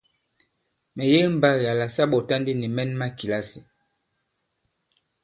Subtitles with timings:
[0.95, 3.59] Mɛ̀ yege mbagì la sa ɓɔ̀ta ndi nì mɛn ma kìlasì.